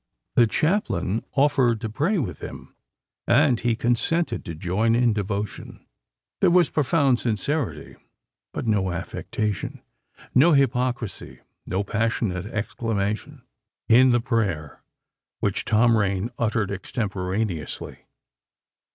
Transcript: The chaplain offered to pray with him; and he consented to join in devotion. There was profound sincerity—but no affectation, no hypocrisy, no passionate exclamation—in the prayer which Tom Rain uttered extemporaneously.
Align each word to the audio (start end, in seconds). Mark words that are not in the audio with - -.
The 0.33 0.47
chaplain 0.47 1.23
offered 1.33 1.79
to 1.81 1.87
pray 1.91 2.17
with 2.17 2.39
him; 2.39 2.73
and 3.27 3.59
he 3.59 3.75
consented 3.75 4.43
to 4.45 4.55
join 4.55 4.95
in 4.95 5.13
devotion. 5.13 5.85
There 6.39 6.49
was 6.49 6.71
profound 6.71 7.19
sincerity—but 7.19 8.65
no 8.65 8.91
affectation, 8.93 9.79
no 10.33 10.53
hypocrisy, 10.53 11.41
no 11.67 11.83
passionate 11.83 12.47
exclamation—in 12.47 14.09
the 14.09 14.19
prayer 14.21 14.81
which 15.39 15.65
Tom 15.65 15.95
Rain 15.95 16.31
uttered 16.39 16.71
extemporaneously. 16.71 18.07